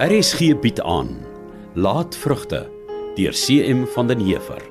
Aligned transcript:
RSG 0.00 0.54
bied 0.56 0.80
aan 0.80 1.10
Laat 1.76 2.16
vrugte 2.16 2.62
deur 3.18 3.36
CM 3.36 3.84
van 3.92 4.08
den 4.08 4.22
Heever 4.24 4.62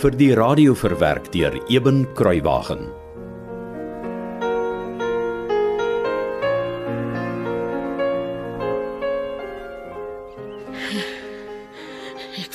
vir 0.00 0.16
die 0.16 0.30
radio 0.32 0.72
verwerk 0.72 1.28
deur 1.34 1.58
Eben 1.68 2.06
Kruiwagen. 2.16 3.01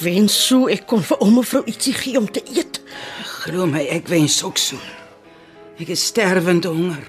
Wens 0.08 0.36
so 0.48 0.68
ek 0.72 0.86
kon 0.90 1.04
vir 1.04 1.20
ouma 1.24 1.44
vrou 1.44 1.64
ietsie 1.68 1.94
gee 1.98 2.18
om 2.20 2.28
te 2.32 2.42
eet. 2.56 2.80
Glo 3.44 3.68
my, 3.70 3.84
ek 3.92 4.08
wens 4.12 4.40
ook 4.48 4.58
so. 4.62 4.80
Ek 5.78 5.92
is 5.94 6.06
sterwend 6.10 6.66
honger. 6.66 7.04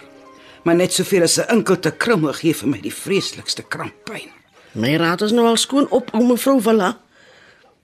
Maar 0.66 0.76
net 0.76 0.92
soveel 0.92 1.22
as 1.24 1.38
'n 1.38 1.48
enkelte 1.48 1.90
krummel 1.96 2.32
gee 2.34 2.52
vir 2.54 2.68
my 2.68 2.80
die 2.80 2.92
vreeslikste 2.94 3.62
kramppyn. 3.62 4.30
My 4.74 4.96
raad 4.96 5.22
is 5.22 5.32
nou 5.32 5.46
al 5.46 5.56
skoon 5.56 5.86
op 5.90 6.10
ouma 6.14 6.36
vrou 6.36 6.60
Villa. 6.60 6.98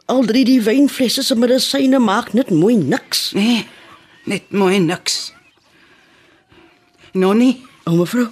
Al 0.06 0.24
drie 0.26 0.44
die 0.44 0.60
wynflesse 0.60 1.22
se 1.22 1.34
medisyne 1.34 1.98
maak 1.98 2.32
net 2.34 2.50
mooi 2.50 2.76
niks. 2.76 3.32
Nee, 3.32 3.64
net 4.26 4.50
mooi 4.52 4.78
niks. 4.78 5.32
Nonnie, 7.12 7.62
Ouma 7.86 8.04
vrou. 8.04 8.28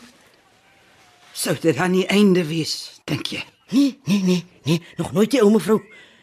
sou 1.32 1.56
dit 1.60 1.76
dan 1.76 1.90
nie 1.90 2.06
einde 2.06 2.44
wees, 2.44 3.00
dink 3.04 3.26
jy? 3.32 3.42
Nee, 3.70 3.98
nee, 4.04 4.22
nee, 4.22 4.44
nee, 4.64 4.82
nog 4.96 5.12
nooit 5.12 5.30
die 5.30 5.40
ouma 5.42 5.58
vrou. 5.58 5.80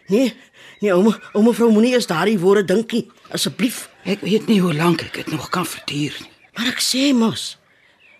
Nee, 0.07 0.33
nee 0.81 0.93
ouma, 0.95 1.15
ouma 1.33 1.53
vrou 1.53 1.71
moenie 1.71 1.93
eens 1.93 2.07
daardie 2.09 2.39
woorde 2.39 2.65
dink 2.73 2.91
nie, 2.95 3.05
asseblief. 3.35 3.87
Ek 4.03 4.21
weet 4.25 4.47
nie 4.47 4.59
hoe 4.63 4.73
lank 4.73 5.03
ek 5.05 5.21
dit 5.21 5.31
nog 5.33 5.49
kan 5.53 5.67
verduur 5.67 6.15
nie. 6.21 6.31
Maar 6.57 6.73
ek 6.73 6.83
sê 6.83 7.09
mos. 7.15 7.55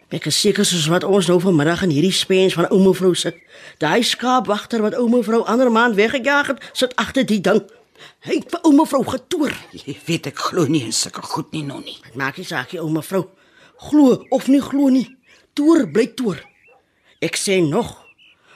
Ek 0.10 0.26
is 0.26 0.40
seker 0.42 0.66
soos 0.66 0.88
wat 0.90 1.04
ons 1.06 1.28
nou 1.30 1.38
vanmiddag 1.42 1.84
in 1.86 1.92
hierdie 1.94 2.16
spens 2.16 2.56
van 2.58 2.66
ouma 2.74 2.96
vrou 2.98 3.12
sit. 3.14 3.38
Daai 3.78 4.02
skaapwagter 4.04 4.82
wat 4.82 4.98
ouma 4.98 5.22
vrou 5.26 5.44
ander 5.46 5.70
maand 5.72 6.00
weggejaag 6.00 6.56
het, 6.56 6.64
sit 6.74 6.96
agter 6.98 7.28
die 7.30 7.42
ding. 7.46 7.62
Hy 8.26 8.40
het 8.40 8.50
vir 8.50 8.64
ouma 8.66 8.88
vrou 8.90 9.04
getoer. 9.06 9.54
Jy 9.76 9.98
weet 10.08 10.32
ek 10.32 10.42
glo 10.50 10.66
nie 10.66 10.82
in 10.88 10.96
sulke 10.96 11.22
goed 11.22 11.52
nie, 11.54 11.62
Nonnie. 11.68 12.00
Dit 12.08 12.18
maak 12.18 12.40
nie 12.40 12.48
saak 12.48 12.74
nie, 12.74 12.82
ouma 12.82 13.04
vrou. 13.06 13.28
Glo 13.90 14.18
of 14.34 14.48
nie 14.50 14.64
glo 14.64 14.90
nie. 14.90 15.06
Toer 15.54 15.86
bly 15.94 16.08
toer. 16.18 16.42
Ek 17.22 17.38
sê 17.38 17.60
nog, 17.62 17.94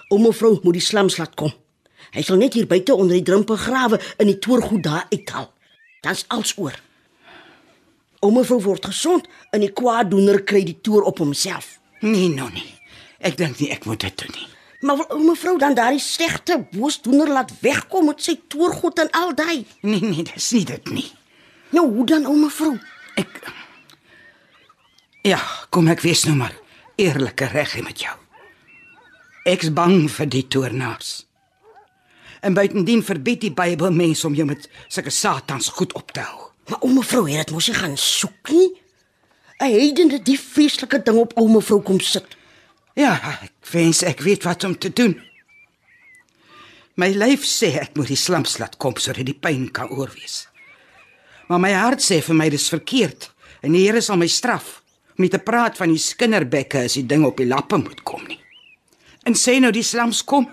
ouma 0.09 0.33
vrou 0.33 0.58
moet 0.64 0.80
die 0.80 0.88
slams 0.88 1.20
laat 1.22 1.36
kom. 1.38 1.53
Hy 2.14 2.22
sal 2.22 2.38
net 2.38 2.53
hier 2.53 2.67
buite 2.69 2.94
onder 2.95 3.17
die 3.17 3.25
drempel 3.25 3.58
grawe 3.58 4.00
in 4.22 4.30
die 4.30 4.39
toergoed 4.39 4.83
daar 4.86 5.06
uithaal. 5.09 5.50
Dan's 6.06 6.25
als 6.28 6.53
oor. 6.58 6.75
Ouma 8.23 8.44
vrou 8.47 8.59
word 8.64 8.86
gesond 8.86 9.28
en 9.52 9.64
die 9.64 9.72
kwaaddoener 9.73 10.44
kry 10.47 10.61
die 10.67 10.78
toer 10.81 11.08
op 11.09 11.20
homself. 11.23 11.80
Nee, 12.03 12.30
Nonnie. 12.30 12.70
Ek 13.23 13.38
dink 13.39 13.59
nie 13.59 13.72
ek 13.73 13.88
moet 13.88 14.03
dit 14.03 14.17
doen 14.20 14.36
nie. 14.36 14.47
Maar 14.83 15.00
wil 15.00 15.11
ouma 15.16 15.33
vrou 15.39 15.55
dan 15.59 15.75
daardie 15.75 16.03
slegte 16.03 16.59
boosdoener 16.73 17.31
laat 17.31 17.52
wegkom 17.64 18.09
met 18.11 18.23
sy 18.23 18.36
toergoed 18.52 19.00
en 19.00 19.11
al 19.16 19.31
daai? 19.36 19.64
Nee, 19.81 20.02
nee, 20.03 20.25
dis 20.27 20.52
nie 20.52 20.66
dit 20.67 20.89
nie. 20.92 21.08
Nou 21.73 21.88
hoe 21.95 22.05
dan 22.05 22.27
ouma 22.30 22.50
vrou? 22.52 22.75
Ek 23.20 23.42
Ja, 25.23 25.39
kom 25.72 25.88
ek 25.88 26.02
wees 26.03 26.25
nou 26.27 26.36
maar 26.36 26.55
eerlike 27.00 27.48
reg 27.53 27.77
met 27.83 28.02
jou. 28.03 28.16
Ek's 29.48 29.72
bang 29.72 30.09
vir 30.11 30.27
die 30.27 30.44
toornaars. 30.52 31.23
En 32.44 32.53
buitendien 32.53 33.03
verbied 33.03 33.45
die 33.45 33.53
Bybel 33.55 33.91
mense 33.95 34.27
om 34.27 34.33
jou 34.36 34.45
met 34.47 34.67
sulke 34.91 35.11
satans 35.16 35.69
goed 35.77 35.94
op 35.95 36.11
te 36.11 36.19
hou. 36.19 36.49
Maar 36.67 36.81
ouma 36.83 37.02
vrou 37.08 37.23
het 37.30 37.45
dit 37.45 37.53
mos 37.55 37.67
nie 37.69 37.75
gaan 37.77 37.97
soek 37.97 38.52
nie. 38.52 38.72
'n 39.63 39.72
Heidende 39.72 40.19
die 40.19 40.39
vreeslike 40.39 41.04
ding 41.04 41.17
op 41.17 41.37
ouma 41.39 41.59
vrou 41.59 41.81
kom 41.81 41.99
sit. 41.99 42.36
Ja, 42.95 43.39
ek 43.42 43.54
wens 43.71 44.04
ek 44.04 44.20
weet 44.20 44.43
wat 44.43 44.64
om 44.64 44.77
te 44.77 44.93
doen. 44.93 45.21
My 46.95 47.09
lyf 47.09 47.45
sê 47.45 47.80
ek 47.80 47.95
moet 47.95 48.08
die 48.08 48.20
slams 48.20 48.58
laat 48.58 48.77
kom 48.77 48.98
sodat 48.98 49.25
die 49.25 49.39
pyn 49.39 49.71
kan 49.71 49.89
oorwees. 49.89 50.48
Maar 51.48 51.60
my 51.60 51.71
hart 51.71 52.02
sê 52.02 52.21
vir 52.21 52.36
my 52.36 52.49
dis 52.49 52.70
verkeerd 52.70 53.31
en 53.61 53.71
die 53.71 53.86
Here 53.87 54.02
sal 54.02 54.17
my 54.17 54.27
straf 54.27 54.81
om 55.15 55.23
nie 55.23 55.30
te 55.30 55.39
praat 55.39 55.77
van 55.77 55.89
die 55.89 56.02
skinderbekke 56.02 56.83
as 56.86 56.93
die 56.93 57.05
ding 57.05 57.25
op 57.25 57.37
die 57.37 57.48
lappe 57.48 57.77
moet 57.77 58.04
kom 58.04 58.21
nie. 58.27 58.39
En 59.23 59.33
sê 59.33 59.60
nou 59.60 59.71
die 59.71 59.83
slams 59.83 60.23
kom 60.23 60.49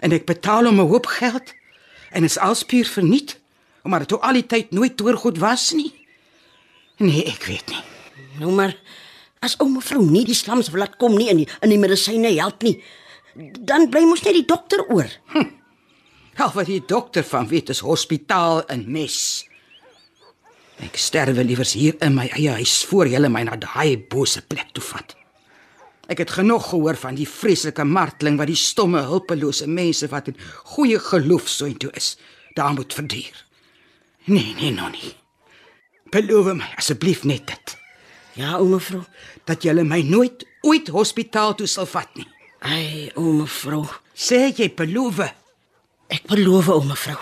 en 0.00 0.12
ek 0.12 0.26
betaal 0.28 0.68
hom 0.68 0.80
'n 0.80 0.88
hoop 0.88 1.06
geld 1.06 1.54
en 2.10 2.24
is 2.24 2.38
alspuur 2.38 2.86
verniet 2.86 3.38
omdat 3.82 3.98
dit 3.98 4.08
toe 4.08 4.20
al 4.20 4.32
die 4.32 4.46
tyd 4.46 4.70
nooit 4.70 4.96
toergoed 4.96 5.38
was 5.38 5.72
nie. 5.72 5.92
Nee, 6.98 7.24
ek 7.24 7.44
weet 7.46 7.68
nie. 7.70 7.82
Nou 8.40 8.52
maar 8.52 8.74
as 9.40 9.56
ouma 9.62 9.80
vrou 9.80 10.02
nie 10.02 10.24
die 10.24 10.34
slams 10.34 10.70
wil 10.72 10.82
laat 10.82 10.96
kom 10.96 11.16
nie 11.16 11.28
en 11.30 11.36
die 11.36 11.48
in 11.62 11.70
die 11.70 11.78
medisyne 11.78 12.32
help 12.34 12.62
nie, 12.62 12.82
dan 13.36 13.90
bly 13.90 14.02
mos 14.08 14.24
net 14.24 14.34
die 14.34 14.48
dokter 14.48 14.82
oor. 14.88 15.10
Al 16.36 16.52
wat 16.52 16.66
die 16.66 16.82
dokter 16.84 17.24
van 17.24 17.48
weet 17.48 17.70
is 17.72 17.84
hospitaal 17.84 18.66
en 18.72 18.84
mes. 18.92 19.46
Ek 20.84 20.98
sterwe 21.00 21.44
liewers 21.44 21.72
hier 21.72 21.96
in 22.04 22.16
my 22.16 22.26
eie 22.36 22.58
huis 22.58 22.82
voor 22.84 23.08
hulle 23.08 23.30
my 23.32 23.46
na 23.48 23.56
daai 23.56 23.96
bose 23.96 24.42
plek 24.44 24.74
toe 24.76 24.84
vat. 24.84 25.14
Ek 26.06 26.18
het 26.22 26.30
genoeg 26.30 26.68
gehoor 26.70 26.96
van 26.96 27.16
die 27.18 27.26
vreeslike 27.28 27.84
marteling 27.84 28.38
wat 28.38 28.50
die 28.50 28.58
stomme 28.58 29.00
hulpelose 29.08 29.66
mense 29.66 30.06
wat 30.12 30.28
in 30.30 30.36
goeie 30.76 30.98
geloof 31.02 31.48
so 31.50 31.66
intoe 31.66 31.90
is, 31.98 32.14
daar 32.54 32.72
moet 32.74 32.94
verduur. 32.94 33.44
Nee, 34.24 34.54
nee, 34.60 34.70
Nonnie. 34.70 35.14
Beloof 36.10 36.52
my 36.54 36.68
asseblief 36.78 37.24
net 37.24 37.46
dit 37.46 37.76
Ja, 38.36 38.58
ouma 38.60 38.78
vrou. 38.78 39.02
dat 39.44 39.62
jy 39.64 39.72
my 39.82 40.02
nooit 40.02 40.44
ooit 40.62 40.88
hospitaal 40.88 41.54
toe 41.54 41.66
sal 41.66 41.86
vat 41.86 42.08
nie. 42.14 42.26
Ai, 42.60 43.10
ouma 43.14 43.46
vrou. 43.46 43.86
Sê 44.14 44.52
jy 44.56 44.68
beloof? 44.74 45.20
Ek 46.08 46.26
beloof 46.28 46.68
ouma 46.68 46.94
vrou. 46.94 47.18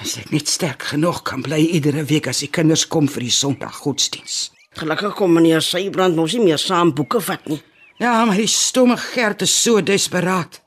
As 0.00 0.16
ek 0.16 0.30
net 0.32 0.48
sterk 0.48 0.82
genoeg 0.82 1.22
kan 1.22 1.42
bly 1.42 1.58
iedere 1.60 2.04
week 2.04 2.26
as 2.26 2.40
die 2.40 2.48
kinders 2.48 2.86
kom 2.88 3.08
vir 3.08 3.20
die 3.26 3.30
Sondag 3.34 3.82
godsdiens. 3.84 4.50
Gelukkig 4.78 5.14
kom 5.18 5.34
meneer 5.34 5.60
Sybrand 5.60 6.16
mos 6.16 6.32
nie 6.32 6.44
meer 6.44 6.58
saam 6.58 6.94
boeke 6.94 7.20
vat 7.20 7.44
nie. 7.50 7.60
Ja, 8.00 8.24
maar 8.24 8.36
die 8.36 8.48
stomme 8.48 8.96
Gert 8.96 9.42
is 9.42 9.52
so 9.62 9.82
desperaat. 9.84 10.62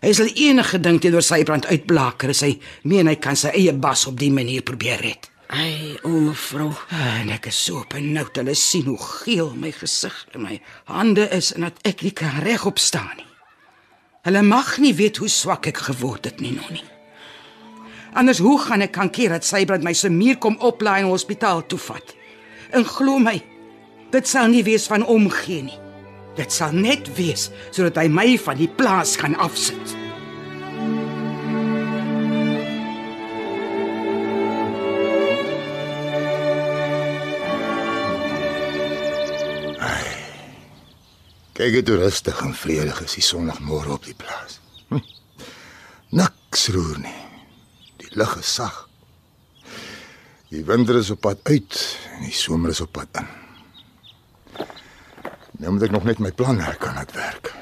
Hy 0.00 0.12
sal 0.16 0.30
enige 0.32 0.78
ding 0.80 0.96
teenoor 1.00 1.24
sy 1.24 1.42
brand 1.44 1.66
uitblaker 1.68 2.32
as 2.32 2.40
hy 2.44 2.54
meen 2.88 3.10
hy 3.10 3.18
kan 3.20 3.36
sy 3.36 3.52
eie 3.52 3.74
bas 3.76 4.06
op 4.08 4.16
die 4.20 4.30
manier 4.32 4.64
probeer 4.64 5.02
red. 5.04 5.28
Ai, 5.52 5.98
ouma 6.08 6.32
vrou. 6.32 6.70
En 6.88 7.34
ek 7.36 7.50
is 7.52 7.58
so 7.66 7.84
benoud 7.92 8.40
hulle 8.40 8.56
sien 8.56 8.88
hoe 8.88 8.96
geel 9.00 9.52
my 9.60 9.74
gesig 9.76 10.16
en 10.32 10.46
my 10.46 10.56
hande 10.88 11.28
is 11.36 11.52
en 11.52 11.68
dat 11.68 11.84
ek 11.84 12.06
nie 12.06 12.14
kan 12.16 12.40
regop 12.46 12.80
staan 12.80 13.12
nie. 13.20 13.28
Hulle 14.24 14.40
mag 14.48 14.78
nie 14.80 14.96
weet 14.96 15.20
hoe 15.20 15.28
swak 15.28 15.68
ek 15.68 15.84
geword 15.90 16.32
het 16.32 16.40
nie, 16.40 16.56
Nonnie. 16.56 16.84
Anders 18.16 18.40
hoe 18.40 18.56
gaan 18.64 18.88
ek 18.88 18.96
kan 18.96 19.12
keer 19.12 19.36
dat 19.36 19.44
sy 19.44 19.66
brand 19.68 19.84
my 19.84 19.92
se 19.92 20.08
muur 20.08 20.40
kom 20.40 20.56
oplaai 20.64 21.02
en 21.02 21.12
hospitaal 21.12 21.66
toe 21.68 21.82
vat? 21.90 22.16
En 22.72 22.88
glo 22.88 23.20
my, 23.20 23.36
dit 24.16 24.28
sal 24.28 24.48
nie 24.48 24.64
wees 24.64 24.88
van 24.88 25.04
omgee 25.04 25.68
nie. 25.68 25.80
Dit 26.38 26.52
sal 26.52 26.72
net 26.74 27.10
wees 27.18 27.50
sodat 27.70 28.00
hy 28.02 28.08
my 28.10 28.30
van 28.42 28.58
die 28.58 28.70
plaas 28.70 29.16
kan 29.20 29.36
afsit. 29.38 29.94
Kyk 41.54 41.70
dit 41.70 41.90
hoe 41.92 42.00
rustig 42.00 42.40
en 42.42 42.54
vredig 42.58 42.98
is 43.04 43.14
die 43.14 43.22
sonoggmôre 43.22 43.92
op 43.94 44.02
die 44.02 44.16
plaas. 44.18 44.58
Hm. 44.90 45.04
Niks 46.18 46.66
roer 46.74 46.98
nie. 46.98 47.20
Die 48.02 48.10
lug 48.18 48.34
is 48.40 48.50
sag. 48.58 48.82
Die 50.50 50.64
winter 50.66 50.98
is 50.98 51.12
op 51.14 51.22
pad 51.22 51.46
uit 51.46 51.78
en 52.16 52.26
die 52.26 52.34
somer 52.34 52.74
is 52.74 52.82
op 52.82 52.90
pad 52.98 53.22
in. 53.22 53.43
Nou 55.64 55.72
moet 55.72 55.86
ek 55.86 55.94
nog 55.96 56.04
net 56.04 56.18
my 56.20 56.30
plan 56.36 56.58
herkan 56.60 56.94
laat 56.98 57.12
werk. 57.16 57.52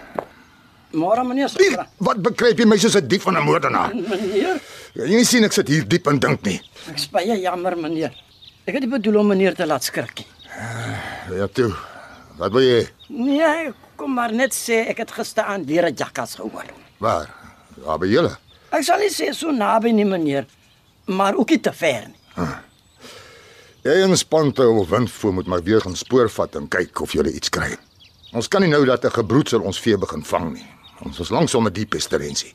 Môre 0.92 1.22
meneer 1.24 1.48
Wie, 1.56 1.70
wat 2.04 2.18
bekruip 2.20 2.58
jy 2.58 2.66
my 2.68 2.76
soos 2.76 2.96
'n 2.98 3.06
dief 3.08 3.22
van 3.22 3.38
'n 3.38 3.44
moordenaar? 3.46 3.94
Meneer, 4.10 4.58
Jy 4.92 5.06
nie 5.08 5.24
sien 5.24 5.44
ek 5.46 5.52
sit 5.54 5.68
hier 5.70 5.86
diep 5.88 6.06
en 6.10 6.18
dink 6.18 6.42
nie. 6.44 6.60
ek 6.90 6.98
is 6.98 7.06
baie 7.08 7.38
jammer 7.40 7.76
meneer. 7.78 8.10
Ek 8.66 8.74
het 8.74 8.82
nie 8.82 8.90
bedoel 8.90 9.16
om 9.22 9.26
meneer 9.32 9.54
te 9.54 9.66
laat 9.66 9.84
skrik 9.84 10.18
nie. 10.18 10.26
Ja 11.38 11.46
toe. 11.46 11.72
Wat 12.36 12.52
wil 12.52 12.60
jy? 12.62 12.88
Nee, 13.08 13.72
kom 13.96 14.12
maar 14.14 14.32
net 14.32 14.52
sê 14.52 14.82
ek 14.90 14.98
het 14.98 15.10
gisteraan 15.12 15.64
weer 15.64 15.86
'n 15.88 15.94
jakkas 15.96 16.34
gehoor. 16.34 16.66
Waar? 16.98 17.30
Waar 17.86 17.98
by 17.98 18.06
julle? 18.06 18.36
Ek 18.72 18.82
sal 18.82 18.98
nie 18.98 19.08
sê 19.10 19.32
so 19.32 19.50
naby 19.50 19.92
nie 19.92 20.04
meneer, 20.04 20.44
maar 21.06 21.34
ook 21.34 21.48
nie 21.50 21.60
te 21.60 21.72
ver 21.72 22.08
nie. 22.08 22.46
Jy 23.84 24.02
en 24.02 24.16
Spante 24.16 24.62
of 24.68 24.88
Windvoer 24.90 25.32
moet 25.32 25.46
maar 25.46 25.62
weer 25.62 25.80
gaan 25.80 25.96
spoorvat 25.96 26.54
en 26.56 26.68
kyk 26.68 27.00
of 27.00 27.12
jy 27.12 27.22
iets 27.32 27.48
kry. 27.48 27.76
Ons 28.32 28.48
kan 28.48 28.62
nie 28.64 28.70
nou 28.70 28.84
dat 28.84 29.04
'n 29.04 29.10
gebroedsel 29.10 29.60
ons 29.60 29.80
vee 29.80 29.96
begin 29.98 30.24
vang 30.24 30.52
nie. 30.52 30.66
Ons 31.04 31.18
is 31.20 31.28
langs 31.30 31.54
om 31.54 31.66
'n 31.66 31.72
diep 31.72 31.90
pestilensie. 31.90 32.54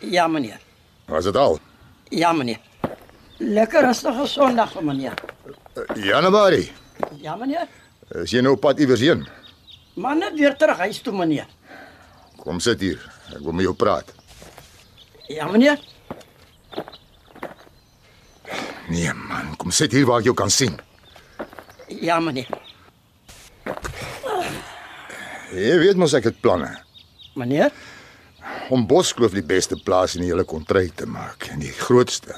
Ja 0.00 0.26
meneer. 0.28 0.60
Was 1.06 1.24
dit 1.24 1.36
al? 1.36 1.58
Ja, 2.08 2.32
meneer. 2.32 2.60
Lekker 3.38 3.82
rustige 3.82 4.26
Sondag 4.26 4.80
meneer. 4.80 5.14
Januarie. 5.94 6.72
Ja, 7.20 7.36
meneer. 7.36 7.66
Is 8.08 8.30
jy 8.30 8.40
nou 8.40 8.54
op 8.54 8.60
pad 8.60 8.78
iewers 8.78 9.00
heen? 9.00 9.28
Maar 9.94 10.16
net 10.16 10.34
weer 10.34 10.56
terug 10.56 10.76
huis 10.76 11.00
toe, 11.02 11.12
meneer. 11.12 11.46
Kom 12.36 12.60
sit 12.60 12.80
hier. 12.80 12.98
Ek 13.34 13.42
wil 13.42 13.52
met 13.52 13.64
jou 13.64 13.74
praat. 13.74 14.14
Ja, 15.28 15.46
meneer. 15.46 15.78
Nee 18.88 19.12
man, 19.14 19.56
kom 19.56 19.70
sit 19.70 19.92
hier 19.92 20.06
waar 20.06 20.18
ek 20.18 20.24
jou 20.24 20.34
kan 20.34 20.50
sien. 20.50 20.80
Ja, 21.86 22.20
meneer. 22.20 22.48
Jy 25.50 25.78
weet 25.82 25.98
mos 25.98 26.14
ek 26.14 26.28
het 26.30 26.40
planne 26.40 26.70
Meneer? 27.34 27.72
om 28.70 28.86
Boskloof 28.86 29.34
die 29.34 29.44
beste 29.46 29.76
plaas 29.82 30.14
in 30.14 30.22
die 30.24 30.30
hele 30.30 30.44
kontryk 30.46 30.94
te 30.98 31.06
maak 31.10 31.48
en 31.50 31.62
die 31.62 31.72
grootste. 31.74 32.36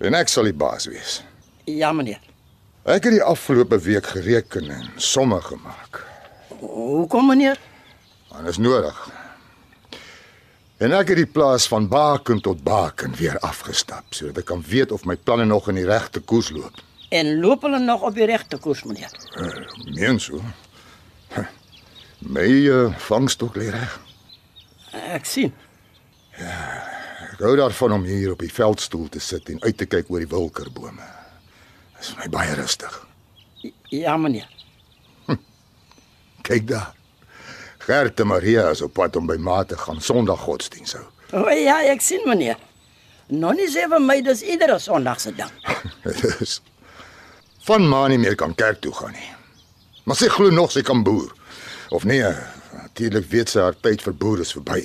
En 0.00 0.16
ek 0.16 0.30
sal 0.32 0.48
die 0.48 0.56
baas 0.56 0.88
wees. 0.88 1.18
Ja, 1.68 1.92
meneer. 1.92 2.20
Ek 2.88 3.04
het 3.04 3.18
die 3.18 3.24
afgelope 3.24 3.76
week 3.84 4.08
gereken 4.14 4.70
en 4.72 4.86
somme 4.96 5.40
gemaak. 5.44 6.00
Hoekom, 6.60 7.28
meneer? 7.28 7.60
Want 8.32 8.48
is 8.48 8.60
nodig. 8.62 8.96
En 10.78 10.94
ek 10.94 11.12
het 11.12 11.20
die 11.20 11.28
plaas 11.28 11.66
van 11.68 11.88
baken 11.90 12.40
tot 12.40 12.62
baken 12.64 13.16
weer 13.18 13.36
afgestap 13.44 14.14
sodat 14.14 14.44
ek 14.44 14.48
kan 14.52 14.62
weet 14.64 14.94
of 14.94 15.04
my 15.04 15.16
planne 15.16 15.44
nog 15.50 15.68
in 15.68 15.80
die 15.80 15.88
regte 15.88 16.22
koers 16.22 16.52
loop. 16.54 16.80
En 17.10 17.38
loop 17.42 17.64
hulle 17.66 17.80
nog 17.82 18.04
op 18.06 18.14
die 18.14 18.28
regte 18.28 18.60
koers, 18.62 18.84
meneer? 18.86 19.12
Uh, 19.36 19.64
meen 19.96 20.20
so. 20.20 20.40
My 22.18 22.48
uh, 22.66 22.94
vangstok 23.08 23.56
lê 23.56 23.70
reg. 23.70 23.98
Ek 25.14 25.26
sien. 25.28 25.52
Ek 26.38 27.40
hou 27.44 27.54
daarvan 27.58 27.94
om 27.98 28.06
hier 28.08 28.32
op 28.34 28.42
die 28.42 28.52
veldstoel 28.52 29.08
te 29.14 29.22
sit 29.22 29.48
en 29.52 29.62
uit 29.62 29.76
te 29.78 29.86
kyk 29.86 30.10
oor 30.10 30.24
die 30.24 30.30
wilkerbome. 30.30 31.06
Dit 31.94 32.06
is 32.06 32.12
vir 32.14 32.24
my 32.24 32.30
baie 32.34 32.54
rustig. 32.58 32.94
Ja, 33.94 34.16
meneer. 34.18 34.48
Kyk 36.48 36.66
daar. 36.68 36.94
Gert 37.84 38.20
en 38.20 38.26
Maria 38.26 38.68
is 38.70 38.82
op 38.84 38.94
pad 38.98 39.16
om 39.16 39.26
by 39.28 39.36
ma 39.40 39.62
te 39.64 39.76
gaan 39.78 40.00
Sondag 40.00 40.42
godsdiens 40.44 40.96
hou. 40.98 41.04
O 41.38 41.46
ja, 41.52 41.78
ek 41.92 42.02
sien, 42.04 42.24
meneer. 42.28 42.58
Nou 43.28 43.52
nie 43.56 43.68
sê 43.68 43.84
vir 43.88 44.00
my 44.00 44.18
dis 44.24 44.42
iedere 44.42 44.78
Sondag 44.80 45.20
se 45.20 45.32
ding. 45.36 45.52
Dit 46.04 46.24
is 46.40 46.58
van 47.68 47.84
ma 47.84 48.06
nie 48.08 48.16
meer 48.20 48.36
kan 48.40 48.54
kerk 48.56 48.80
toe 48.80 48.94
gaan 48.96 49.12
nie. 49.12 49.30
Maar 50.08 50.16
sy 50.16 50.30
glo 50.32 50.48
nog 50.54 50.72
sy 50.72 50.80
kan 50.86 51.02
boer. 51.04 51.34
Of 51.90 52.04
nee, 52.04 52.24
natuurlik 52.72 53.28
weet 53.30 53.48
sy 53.48 53.60
haar 53.60 53.76
tyd 53.80 54.02
vir 54.04 54.14
boer 54.14 54.40
is 54.44 54.52
verby. 54.52 54.82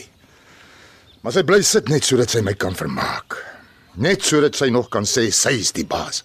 Maar 1.23 1.35
sy 1.37 1.43
bly 1.47 1.61
sit 1.63 1.89
net 1.91 2.03
sodat 2.07 2.31
sy 2.31 2.41
my 2.43 2.53
kan 2.53 2.75
vermaak. 2.75 3.37
Net 3.95 4.23
sodat 4.25 4.55
sy 4.55 4.69
nog 4.73 4.89
kan 4.89 5.07
sê 5.07 5.29
sy 5.31 5.55
is 5.61 5.71
die 5.75 5.85
baas. 5.87 6.23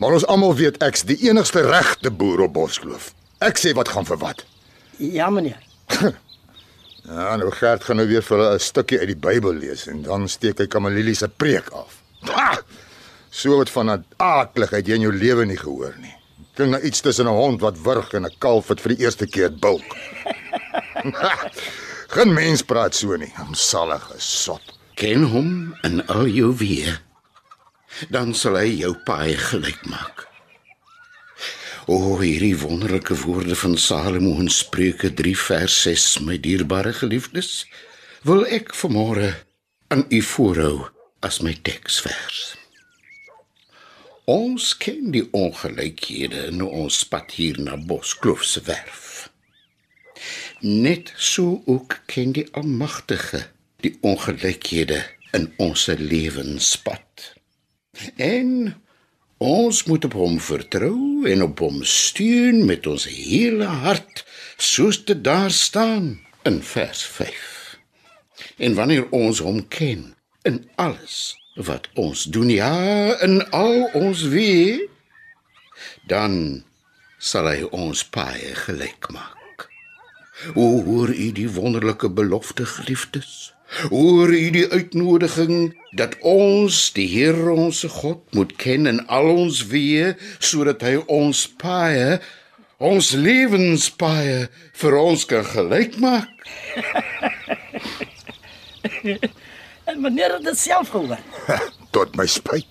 Maar 0.00 0.18
ons 0.18 0.26
almal 0.28 0.56
weet 0.56 0.80
ek's 0.84 1.06
die 1.08 1.18
enigste 1.28 1.62
regte 1.64 2.10
boer 2.10 2.46
op 2.48 2.56
Boskloof. 2.56 3.12
Ek 3.44 3.60
sê 3.60 3.72
wat 3.76 3.88
gaan 3.92 4.08
vir 4.08 4.20
wat. 4.20 4.44
Ja, 4.98 5.30
meneer. 5.30 5.60
Ja, 7.06 7.36
nou 7.38 7.52
Gert 7.54 7.84
gaan 7.86 8.00
nou 8.00 8.06
weer 8.10 8.22
vir 8.22 8.40
'n 8.42 8.58
stukkie 8.58 8.98
uit 8.98 9.06
die 9.06 9.22
Bybel 9.28 9.54
lees 9.54 9.86
en 9.86 10.02
dan 10.02 10.26
steek 10.28 10.58
hy 10.58 10.66
Kamalilie 10.66 11.14
se 11.14 11.28
preek 11.28 11.68
af. 11.70 12.02
Ha! 12.26 12.58
So 13.30 13.56
wat 13.58 13.70
van 13.70 13.90
'n 13.90 14.04
aakligheid 14.16 14.86
jy 14.86 14.94
in 14.94 15.06
jou 15.06 15.12
lewe 15.14 15.46
nie 15.46 15.56
gehoor 15.56 15.94
nie. 16.00 16.14
Klink 16.56 16.72
na 16.72 16.80
iets 16.80 17.00
tussen 17.04 17.28
'n 17.28 17.36
hond 17.36 17.60
wat 17.60 17.80
wurg 17.84 18.12
en 18.12 18.24
'n 18.24 18.38
kalf 18.38 18.68
wat 18.68 18.80
vir 18.80 18.96
die 18.96 19.04
eerste 19.04 19.26
keer 19.26 19.52
bulk. 19.52 19.96
Geen 22.14 22.32
mens 22.32 22.62
praat 22.62 22.94
so 22.94 23.16
nie. 23.16 23.32
Omsallige 23.40 24.14
sot. 24.16 24.62
Ken 24.94 25.22
hom 25.22 25.76
in 25.82 26.06
al 26.06 26.26
jou 26.26 26.54
weë. 26.56 26.96
Dan 28.08 28.34
sal 28.34 28.56
hy 28.56 28.80
jou 28.80 28.94
paai 29.04 29.36
gelyk 29.36 29.84
maak. 29.84 30.24
O, 31.86 32.18
hierdie 32.18 32.56
wonderlike 32.58 33.14
woorde 33.14 33.54
van 33.54 33.76
Salomo 33.76 34.40
in 34.40 34.48
Spreuke 34.48 35.12
3 35.14 35.36
vers 35.38 35.82
6, 35.82 36.18
my 36.26 36.38
dierbare 36.40 36.92
geliefdes, 36.92 37.66
wil 38.22 38.42
ek 38.48 38.74
vanmôre 38.74 39.34
aan 39.88 40.02
u 40.08 40.22
voorhou 40.22 40.88
as 41.20 41.38
my 41.44 41.54
teksvers. 41.62 42.56
Ons 44.26 44.72
ken 44.82 45.12
die 45.14 45.22
ongelykhede 45.38 46.48
in 46.48 46.62
ons 46.64 46.96
pad 47.06 47.30
hier 47.38 47.60
na 47.62 47.76
Boskloof 47.78 48.40
se 48.42 48.62
werf. 48.66 49.04
Net 50.66 51.12
so 51.14 51.60
ook 51.70 52.00
ken 52.10 52.32
die 52.34 52.48
Almagtige 52.58 53.44
die 53.86 53.92
ongelykhede 54.02 54.98
in 55.30 55.46
ons 55.62 55.86
lewenspad. 55.86 57.28
En 58.18 58.74
ons 59.38 59.84
moet 59.86 60.10
op 60.10 60.18
hom 60.18 60.42
vertrou 60.42 61.30
en 61.30 61.46
op 61.46 61.62
hom 61.62 61.78
steun 61.86 62.64
met 62.66 62.90
ons 62.90 63.06
hele 63.06 63.70
hart, 63.86 64.26
soos 64.58 65.04
dit 65.06 65.22
daar 65.22 65.54
staan 65.54 66.16
in 66.42 66.62
vers 66.74 67.06
5. 67.14 67.78
En 68.58 68.74
wanneer 68.74 69.06
ons 69.14 69.38
hom 69.38 69.62
ken 69.70 70.08
in 70.42 70.64
alles 70.74 71.36
wat 71.56 71.88
ons 71.94 72.24
doen, 72.24 72.50
ja, 72.52 73.16
in 73.24 73.40
al 73.56 73.88
ons 73.96 74.26
weë, 74.32 74.86
dan 76.08 76.64
sal 77.18 77.48
hy 77.48 77.64
ons 77.72 78.04
paie 78.12 78.52
gelyk 78.66 79.08
maak. 79.14 79.68
O, 80.52 80.82
hoor 80.84 81.14
u 81.14 81.30
die 81.32 81.48
wonderlike 81.48 82.10
belofte, 82.12 82.66
geliefdes? 82.68 83.54
Hoor 83.88 84.30
u 84.30 84.50
die 84.54 84.68
uitnodiging 84.68 85.72
dat 85.96 86.14
ons 86.20 86.92
die 86.94 87.08
Here 87.10 87.50
ons 87.50 87.82
God 87.96 88.20
moet 88.36 88.52
ken 88.60 88.86
in 88.86 89.00
al 89.10 89.26
ons 89.32 89.64
weë 89.72 90.14
sodat 90.38 90.84
hy 90.86 91.00
ons 91.10 91.46
paie, 91.58 92.20
ons 92.78 93.10
lewenspaie 93.16 94.46
vir 94.76 94.98
ons 95.00 95.24
kan 95.26 95.44
gelyk 95.56 95.98
maak? 96.04 96.30
En 99.86 100.00
meneer 100.00 100.32
het 100.34 100.44
dit 100.44 100.58
self 100.58 100.90
gehoor. 100.90 101.18
Tot 101.96 102.16
my 102.18 102.26
spyt. 102.26 102.66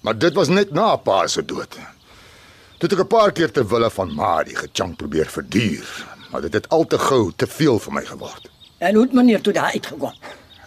Maar 0.00 0.18
dit 0.18 0.34
was 0.34 0.48
net 0.48 0.70
na 0.72 0.96
pa 0.96 1.26
se 1.26 1.44
dood. 1.44 1.76
Toe 2.78 2.88
het 2.88 2.92
ek 2.94 3.04
'n 3.04 3.10
paar 3.10 3.32
keer 3.32 3.50
ter 3.52 3.66
wille 3.68 3.90
van 3.90 4.14
ma 4.14 4.42
die 4.42 4.56
gechunk 4.56 4.96
probeer 4.96 5.26
verduur, 5.26 5.88
maar 6.30 6.40
dit 6.40 6.52
het 6.52 6.68
al 6.68 6.86
te 6.86 6.98
gou 6.98 7.32
te 7.36 7.46
veel 7.46 7.78
vir 7.78 7.92
my 7.92 8.04
geword. 8.04 8.50
En 8.78 8.94
hoe 8.94 9.04
het 9.04 9.12
meneer 9.12 9.40
toe 9.40 9.52
daar 9.52 9.72
uitgekom? 9.72 10.14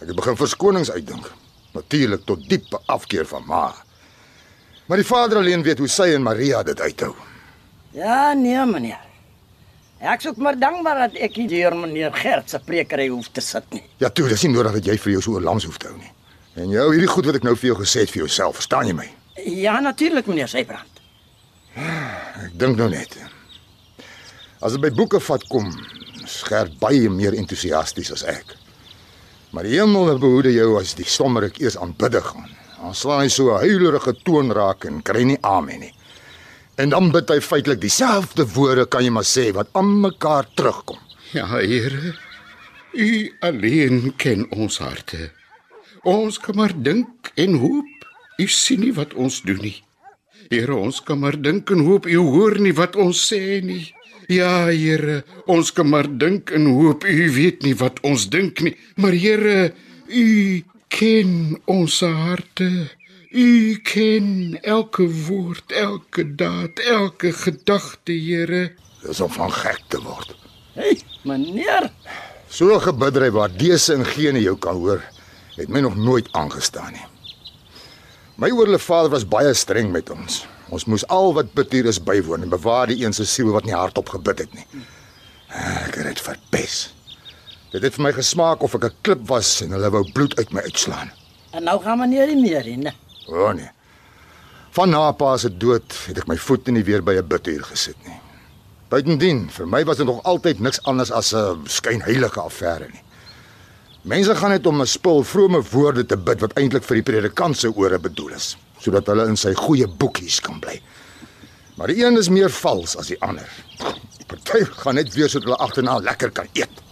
Ek 0.00 0.06
het 0.06 0.16
begin 0.16 0.36
verskonings 0.36 0.90
uitdink. 0.90 1.30
Natuurlik 1.72 2.24
tot 2.24 2.48
diepe 2.48 2.78
afkeer 2.86 3.26
van 3.26 3.44
ma. 3.46 3.74
Maar 4.86 4.96
die 4.96 5.06
vader 5.06 5.38
alleen 5.38 5.62
weet 5.62 5.78
hoe 5.78 5.88
sy 5.88 6.12
en 6.14 6.22
Maria 6.22 6.62
dit 6.62 6.80
uithou. 6.80 7.14
Ja, 7.90 8.32
nee, 8.32 8.66
meneer. 8.66 9.11
Ek 10.02 10.18
sou 10.24 10.32
maar 10.42 10.56
dankbaar 10.58 10.98
dat 11.04 11.18
ek 11.22 11.36
nie 11.38 11.46
deur 11.46 11.76
meneer 11.78 12.10
Gert 12.16 12.50
se 12.50 12.58
prekery 12.58 13.06
hoef 13.12 13.28
te 13.30 13.40
sit 13.40 13.68
nie. 13.70 13.84
Ja, 14.02 14.08
toe, 14.10 14.26
dis 14.28 14.42
nie 14.42 14.50
nodig 14.50 14.74
dat 14.80 14.88
jy 14.90 14.96
vir 14.98 15.12
jou 15.12 15.20
so 15.22 15.42
langs 15.42 15.66
hoef 15.68 15.78
te 15.78 15.92
hou 15.92 15.98
nie. 15.98 16.10
En 16.58 16.72
jy 16.72 16.80
hou 16.82 16.88
hierdie 16.90 17.10
goed 17.10 17.28
wat 17.30 17.38
ek 17.38 17.46
nou 17.46 17.54
vir 17.54 17.68
jou 17.70 17.76
gesê 17.78 18.02
het 18.02 18.10
vir 18.10 18.24
jouself, 18.24 18.56
verstaan 18.58 18.90
jy 18.90 18.96
my? 18.98 19.06
Ja, 19.46 19.76
natuurlik 19.80 20.26
meneer 20.26 20.50
Sybrand. 20.50 20.98
Ek 21.78 22.50
dink 22.58 22.82
nou 22.82 22.90
net. 22.90 23.14
As 24.58 24.74
dit 24.74 24.82
by 24.82 24.90
boeke 24.90 25.22
vat 25.22 25.46
kom, 25.52 25.70
skerp 26.26 26.74
baie 26.82 27.06
meer 27.10 27.38
entoesiasties 27.38 28.10
as 28.18 28.26
ek. 28.26 28.56
Maar 29.54 29.70
die 29.70 29.78
hemel 29.78 30.18
behoede 30.18 30.50
jou 30.50 30.74
as 30.80 30.96
die 30.98 31.06
stommerik 31.06 31.62
eers 31.62 31.78
aanbiddig 31.78 32.26
gaan. 32.26 32.50
Dan 32.80 32.98
slaan 32.98 33.22
hy 33.22 33.30
so 33.30 33.54
'n 33.54 33.62
huilerige 33.62 34.18
toon 34.24 34.50
raak 34.50 34.84
en 34.84 35.02
kry 35.02 35.22
nie 35.22 35.38
amen 35.42 35.80
nie. 35.80 35.94
En 36.80 36.88
dan 36.88 37.10
bid 37.12 37.28
hy 37.28 37.40
feitelik 37.44 37.80
dieselfde 37.82 38.46
woorde 38.54 38.86
kan 38.88 39.04
jy 39.04 39.12
maar 39.12 39.28
sê 39.28 39.50
wat 39.52 39.68
aan 39.76 40.00
mekaar 40.00 40.48
terugkom. 40.56 41.00
Ja, 41.32 41.46
Here. 41.46 42.14
U 42.92 43.08
alleen 43.40 44.12
ken 44.16 44.46
ons 44.52 44.78
harte. 44.78 45.30
Ons 46.04 46.38
kan 46.40 46.56
maar 46.56 46.72
dink 46.76 47.32
en 47.36 47.56
hoop. 47.60 48.08
U 48.40 48.46
sien 48.48 48.80
nie 48.80 48.92
wat 48.96 49.14
ons 49.14 49.40
doen 49.44 49.60
nie. 49.60 49.78
Here, 50.50 50.74
ons 50.74 51.00
kan 51.04 51.20
maar 51.20 51.36
dink 51.40 51.70
en 51.72 51.84
hoop 51.86 52.08
u 52.08 52.16
hoor 52.20 52.58
nie 52.60 52.74
wat 52.76 52.96
ons 53.00 53.20
sê 53.30 53.60
nie. 53.64 53.92
Ja, 54.28 54.68
Here, 54.68 55.22
ons 55.46 55.72
kan 55.72 55.88
maar 55.88 56.08
dink 56.08 56.52
en 56.52 56.66
hoop 56.72 57.04
u 57.04 57.30
weet 57.36 57.62
nie 57.64 57.74
wat 57.80 58.00
ons 58.04 58.28
dink 58.32 58.60
nie. 58.64 58.74
Maar 58.96 59.16
Here, 59.16 59.72
u 60.08 60.26
ken 60.92 61.56
ons 61.64 62.00
harte. 62.00 62.68
U 63.32 63.80
ken 63.80 64.58
elke 64.60 65.06
woord, 65.08 65.72
elke 65.72 66.34
daad, 66.36 66.78
elke 66.78 67.32
gedagte, 67.32 68.12
Here. 68.12 68.74
Dis 69.00 69.20
om 69.24 69.30
van 69.32 69.52
gek 69.52 69.80
te 69.88 70.00
word. 70.04 70.34
Hey, 70.76 70.98
meneer. 71.24 71.88
So 72.48 72.74
'n 72.76 72.80
gebiddery 72.80 73.30
waar 73.30 73.48
dese 73.56 73.94
en 73.94 74.04
gene 74.04 74.40
jou 74.40 74.56
kan 74.58 74.76
hoor, 74.76 75.00
het 75.56 75.68
my 75.68 75.80
nog 75.80 75.96
nooit 75.96 76.28
aangestaan 76.32 76.92
nie. 76.92 77.06
My 78.36 78.50
oorle 78.50 78.78
vader 78.78 79.10
was 79.10 79.28
baie 79.28 79.54
streng 79.54 79.92
met 79.92 80.10
ons. 80.10 80.46
Ons 80.68 80.84
moes 80.84 81.06
al 81.06 81.32
wat 81.34 81.54
bid 81.54 81.72
hier 81.72 81.86
is 81.86 82.02
bywoon 82.02 82.42
en 82.42 82.48
bewaar 82.48 82.86
die 82.86 83.04
een 83.04 83.12
se 83.12 83.24
siel 83.24 83.52
wat 83.52 83.64
nie 83.64 83.74
hardop 83.74 84.08
gebid 84.08 84.38
het 84.38 84.54
nie. 84.54 84.66
Ek 85.48 85.94
het 85.94 86.04
dit 86.04 86.20
verpes. 86.20 86.94
Dit 87.72 87.82
het 87.82 87.94
vir 87.94 88.02
my 88.02 88.12
gesmaak 88.12 88.62
of 88.62 88.74
ek 88.74 88.84
'n 88.84 88.96
klip 89.00 89.28
was 89.28 89.62
en 89.62 89.70
hulle 89.70 89.90
wou 89.90 90.12
bloed 90.12 90.36
uit 90.36 90.52
my 90.52 90.60
uitslaan. 90.60 91.10
En 91.52 91.64
nou 91.64 91.80
gaan 91.82 91.98
meneer 91.98 92.26
nie 92.26 92.40
meer 92.40 92.66
in. 92.66 92.92
O 93.26 93.44
oh, 93.44 93.52
nee. 93.54 93.70
Van 94.72 94.90
na 94.90 95.12
pa 95.12 95.36
se 95.36 95.50
dood 95.52 95.94
het 96.06 96.18
ek 96.22 96.28
my 96.30 96.36
voet 96.40 96.66
nie 96.72 96.84
weer 96.84 97.02
by 97.04 97.18
'n 97.20 97.28
bidhuur 97.28 97.64
gesit 97.68 97.96
nie. 98.06 98.18
Buitendien, 98.88 99.50
vir 99.50 99.66
my 99.66 99.84
was 99.84 99.96
dit 99.96 100.06
nog 100.06 100.22
altyd 100.24 100.60
niks 100.60 100.82
anders 100.82 101.10
as 101.10 101.32
'n 101.34 101.64
skynheilige 101.66 102.40
affære 102.40 102.88
nie. 102.92 103.02
Mense 104.02 104.34
gaan 104.34 104.50
net 104.50 104.66
om 104.66 104.80
'n 104.80 104.86
spul 104.86 105.22
vrome 105.24 105.62
woorde 105.70 106.06
te 106.06 106.16
bid 106.16 106.40
wat 106.40 106.52
eintlik 106.58 106.84
vir 106.84 106.94
die 106.94 107.12
predikant 107.12 107.56
se 107.56 107.68
ore 107.68 107.98
bedoel 107.98 108.34
is, 108.34 108.56
sodat 108.78 109.06
hulle 109.06 109.28
in 109.28 109.36
sy 109.36 109.54
goeie 109.54 109.86
boekies 109.86 110.40
kan 110.40 110.58
bly. 110.60 110.80
Maar 111.76 111.86
die 111.86 112.04
een 112.04 112.16
is 112.16 112.28
meer 112.28 112.50
vals 112.50 112.96
as 112.96 113.06
die 113.06 113.20
ander. 113.20 113.48
Die 114.18 114.26
party 114.26 114.64
gaan 114.64 114.94
net 114.94 115.14
weer 115.14 115.28
sodat 115.28 115.48
hulle 115.48 115.58
agterna 115.58 115.98
lekker 115.98 116.30
kan 116.30 116.48
eet. 116.52 116.82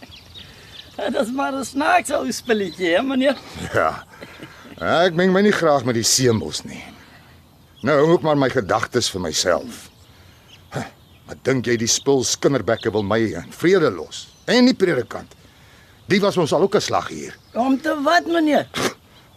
Dit 0.96 1.14
is 1.14 1.30
maar 1.32 1.52
'n 1.52 1.64
snaaks 1.64 2.10
ou 2.10 2.32
spelletjie, 2.32 2.94
hè, 2.94 3.02
meneer. 3.02 3.36
Ja. 3.74 4.04
Ek 4.78 5.14
meng 5.18 5.32
my 5.34 5.40
nie 5.42 5.52
graag 5.54 5.84
met 5.84 5.94
die 5.98 6.06
seembos 6.06 6.62
nie. 6.64 6.82
Nou 7.82 7.96
hou 7.98 8.14
ek 8.18 8.22
maar 8.26 8.38
my 8.38 8.48
gedagtes 8.50 9.08
vir 9.10 9.20
myself. 9.24 9.88
Huh, 10.74 10.84
Wat 11.28 11.42
dink 11.44 11.66
jy 11.66 11.76
die 11.76 11.86
spul 11.90 12.22
skinderbekke 12.24 12.90
wil 12.94 13.02
my 13.02 13.18
in 13.42 13.52
vrede 13.52 13.90
los? 13.90 14.28
En 14.46 14.64
die 14.66 14.74
predikant. 14.74 15.34
Die 16.08 16.20
was 16.20 16.36
ons 16.40 16.52
al 16.52 16.62
ook 16.62 16.74
'n 16.76 16.80
slag 16.80 17.08
hier 17.08 17.34
Om 17.54 17.80
te 17.80 17.94
wat, 18.02 18.26
meneer? 18.26 18.66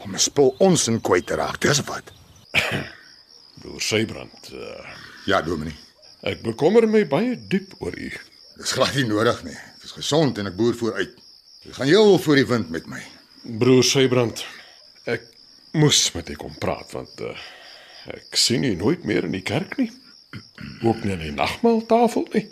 om 0.05 0.13
'n 0.15 0.19
spul 0.19 0.55
ons 0.59 0.87
in 0.87 1.01
kwyt 1.01 1.25
te 1.27 1.35
raak. 1.35 1.59
Dis 1.59 1.81
wat. 1.85 2.11
Broer 3.61 3.81
Sybrand, 3.81 4.49
uh, 4.53 4.85
Ja, 5.25 5.41
dominee. 5.41 5.75
ek 6.23 6.41
bekommer 6.43 6.87
my 6.87 7.05
baie 7.07 7.35
diep 7.47 7.73
oor 7.79 7.93
u. 7.97 8.11
Dis 8.57 8.71
glad 8.71 8.95
nie 8.95 9.03
nodig 9.05 9.43
nie. 9.43 9.53
Ek 9.53 9.83
is 9.83 9.91
gesond 9.91 10.37
en 10.37 10.47
ek 10.47 10.55
boer 10.55 10.73
vooruit. 10.75 11.13
Ek 11.65 11.73
gaan 11.73 11.87
heel 11.87 12.17
voor 12.19 12.35
die 12.35 12.45
wind 12.45 12.69
met 12.69 12.87
my. 12.87 13.01
Broer 13.59 13.83
Sybrand, 13.83 14.43
moes 15.71 16.11
met 16.11 16.29
u 16.29 16.35
kom 16.35 16.57
praat 16.57 16.91
want 16.91 17.21
uh, 17.21 17.35
ek 18.11 18.35
sien 18.35 18.63
u 18.63 18.73
nooit 18.75 19.03
meer 19.07 19.23
in 19.27 19.35
die 19.35 19.45
kerk 19.45 19.77
nie. 19.77 19.91
Ook 20.87 21.03
nie 21.03 21.13
aan 21.15 21.23
die 21.23 21.35
nagmaaltafel 21.35 22.27
nie. 22.33 22.47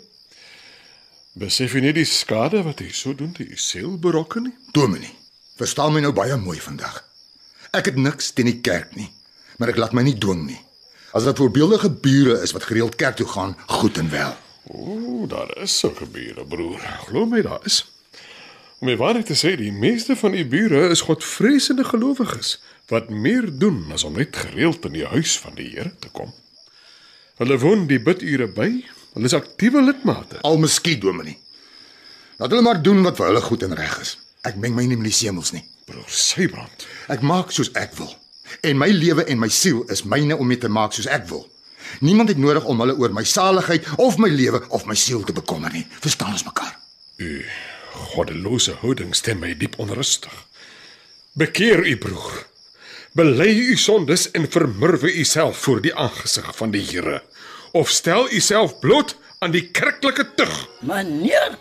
Besef 1.40 1.74
u 1.74 1.80
nie 1.84 1.92
die 1.96 2.08
skade 2.08 2.62
wat 2.66 2.80
u 2.80 2.88
so 2.90 3.14
doen 3.14 3.32
te 3.32 3.46
u 3.46 3.56
siel 3.56 3.98
berokken 3.98 4.48
nie? 4.48 4.56
Dominee, 4.72 5.12
verstaan 5.60 5.92
my 5.94 6.02
nou 6.04 6.12
baie 6.16 6.36
mooi 6.36 6.58
vandag. 6.60 7.02
Ek 7.76 7.92
het 7.92 8.00
niks 8.00 8.32
teen 8.34 8.50
die 8.50 8.60
kerk 8.64 8.96
nie, 8.98 9.10
maar 9.58 9.70
ek 9.70 9.78
laat 9.78 9.94
my 9.94 10.02
nie 10.06 10.18
dwing 10.18 10.46
nie. 10.48 10.58
As 11.14 11.26
dit 11.26 11.38
voorbeeldige 11.38 11.90
bure 11.90 12.40
is 12.42 12.54
wat 12.54 12.66
gereeld 12.66 12.96
kerk 12.98 13.18
toe 13.18 13.28
gaan, 13.28 13.56
goed 13.66 13.98
en 13.98 14.10
wel. 14.10 14.34
Ooh, 14.70 15.28
daar 15.28 15.50
is 15.62 15.78
sulke 15.78 16.06
bure, 16.06 16.44
broer. 16.46 16.82
Glo 17.06 17.26
my, 17.26 17.42
daar 17.42 17.62
is. 17.66 17.84
Om 18.80 18.88
die 18.88 18.98
waarheid 18.98 19.26
te 19.26 19.36
sê, 19.38 19.56
die 19.58 19.74
meeste 19.74 20.16
van 20.16 20.34
die 20.34 20.46
bure 20.46 20.88
is 20.88 21.02
godvreesende 21.06 21.84
gelowiges 21.84 22.58
wat 22.90 23.10
meer 23.10 23.46
doen 23.58 23.84
as 23.94 24.04
om 24.04 24.16
net 24.18 24.36
gereeld 24.36 24.84
in 24.88 24.96
die 24.98 25.06
huis 25.06 25.36
van 25.38 25.54
die 25.58 25.68
Here 25.72 25.92
te 25.98 26.10
kom. 26.12 26.32
Hulle 27.40 27.58
woon 27.62 27.86
die 27.88 28.00
bidure 28.02 28.48
by. 28.52 28.68
Hulle 29.14 29.30
is 29.30 29.36
aktiewe 29.36 29.82
lidmate. 29.82 30.40
Al 30.46 30.58
miskien 30.60 31.00
dominee. 31.00 31.38
Laat 32.38 32.52
hulle 32.52 32.64
maar 32.66 32.82
doen 32.82 33.02
wat 33.06 33.16
vir 33.20 33.30
hulle 33.30 33.44
goed 33.44 33.64
en 33.66 33.76
reg 33.78 33.96
is. 34.02 34.16
Ek 34.48 34.58
meng 34.60 34.74
my 34.76 34.84
nie 34.88 34.98
met 34.98 35.10
die 35.10 35.16
semels 35.16 35.52
nie. 35.54 35.62
Broer 35.88 36.08
Sybrand, 36.08 36.86
Ek 37.10 37.24
maak 37.26 37.54
soos 37.54 37.72
ek 37.78 37.96
wil. 37.98 38.10
En 38.66 38.78
my 38.78 38.88
lewe 38.92 39.24
en 39.30 39.40
my 39.40 39.48
siel 39.48 39.82
is 39.92 40.04
myne 40.04 40.36
om 40.36 40.48
mee 40.48 40.60
te 40.60 40.70
maak 40.70 40.94
soos 40.96 41.08
ek 41.10 41.26
wil. 41.30 41.46
Niemand 42.00 42.30
het 42.30 42.38
nodig 42.38 42.64
om 42.70 42.80
hulle 42.84 42.96
oor 42.98 43.14
my 43.14 43.24
saligheid 43.26 43.86
of 43.98 44.18
my 44.22 44.30
lewe 44.30 44.62
of 44.70 44.86
my 44.86 44.94
siel 44.94 45.24
te 45.26 45.34
bekommer 45.36 45.72
nie. 45.74 45.86
Verstaan 46.02 46.36
ons 46.38 46.46
mekaar? 46.46 46.76
u 47.20 47.44
goddelose 47.92 48.72
houding 48.80 49.14
stem 49.14 49.42
my 49.44 49.52
diep 49.56 49.76
onrustig. 49.78 50.32
Bekeer 51.32 51.86
u 51.86 51.96
broer. 51.98 52.46
Bely 53.12 53.56
u 53.72 53.76
sondes 53.76 54.28
en 54.30 54.46
vermurwe 54.46 55.10
u 55.10 55.24
self 55.24 55.56
voor 55.64 55.80
die 55.82 55.90
aangesig 55.94 56.46
van 56.56 56.70
die 56.70 56.82
Here 56.86 57.22
of 57.74 57.90
stel 57.90 58.28
u 58.30 58.40
self 58.40 58.78
bloot 58.78 59.16
aan 59.38 59.50
die 59.50 59.64
kerklike 59.70 60.28
tug. 60.38 60.52
Meneer. 60.86 61.58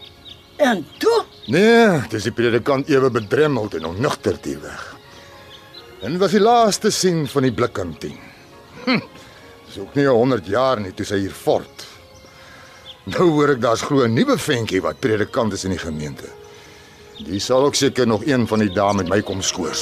En 0.58 0.86
toe? 0.98 1.24
Nee, 1.50 2.02
dis 2.12 2.28
die 2.28 2.34
predikant 2.34 2.90
ewe 2.90 3.10
bedremmeld 3.10 3.74
en 3.80 3.90
onnugter 3.90 4.38
die 4.42 4.58
weg. 4.62 4.84
En 6.06 6.18
was 6.22 6.38
die 6.38 6.44
laaste 6.44 6.92
sien 6.94 7.26
van 7.28 7.48
die 7.48 7.54
blikkantien. 7.54 8.18
Hm, 8.86 9.02
dis 9.66 9.82
ook 9.82 9.98
nie 9.98 10.06
100 10.06 10.48
jaar 10.48 10.82
nie 10.82 10.94
toe 10.94 11.06
sy 11.06 11.22
hier 11.24 11.34
fort. 11.34 11.86
Nou 13.10 13.30
hoor 13.34 13.56
ek 13.56 13.62
daar's 13.66 13.88
glo 13.90 14.06
'n 14.06 14.14
nuwe 14.14 14.38
ventjie 14.38 14.86
wat 14.86 15.02
predikant 15.02 15.54
is 15.54 15.66
in 15.66 15.74
die 15.74 15.82
gemeente. 15.82 16.30
Die 17.26 17.40
sal 17.40 17.66
ook 17.66 17.76
seker 17.76 18.08
nog 18.08 18.26
een 18.26 18.48
van 18.48 18.60
die 18.60 18.74
dae 18.74 18.94
met 18.94 19.10
my 19.10 19.22
kom 19.22 19.42
skoor 19.42 19.74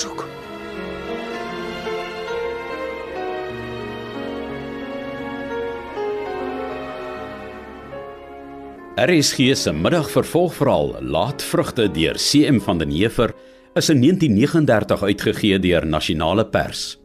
RSG 8.98 9.54
se 9.54 9.70
middagvervolgverhaal 9.78 10.96
Laatvrugte 11.06 11.84
deur 11.94 12.18
CM 12.18 12.58
van 12.66 12.80
den 12.82 12.90
Heever 12.90 13.30
is 13.78 13.92
in 13.94 14.02
1939 14.02 15.04
uitgegee 15.04 15.60
deur 15.62 15.86
Nasionale 15.86 16.46
Pers. 16.50 16.98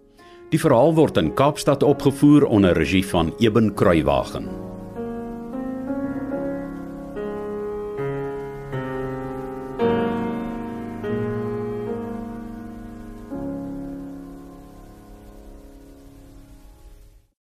Die 0.48 0.60
verhaal 0.60 0.96
word 0.96 1.20
in 1.20 1.34
Kaapstad 1.36 1.84
opgevoer 1.84 2.48
onder 2.48 2.72
regie 2.72 3.04
van 3.04 3.34
Eben 3.44 3.74
Kruiwagen. 3.74 4.71